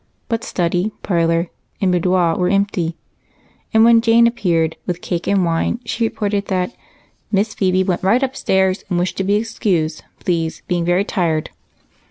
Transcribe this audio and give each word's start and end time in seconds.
But 0.29 0.43
study, 0.43 0.91
parlor, 1.03 1.51
and 1.79 1.91
boudoir 1.91 2.35
were 2.35 2.49
empty; 2.49 2.97
and, 3.71 3.83
when 3.85 4.01
Jane 4.01 4.25
appeared 4.25 4.75
with 4.87 4.99
cake 4.99 5.27
and 5.27 5.45
wine, 5.45 5.79
she 5.85 6.03
reported 6.05 6.47
that 6.47 6.75
"Miss 7.31 7.53
Phebe 7.53 7.83
went 7.83 8.01
right 8.01 8.23
upstairs 8.23 8.83
and 8.89 8.97
wished 8.97 9.17
to 9.17 9.23
be 9.23 9.35
excused, 9.35 10.03
please, 10.19 10.63
being 10.67 10.85
very 10.85 11.05
tired." 11.05 11.51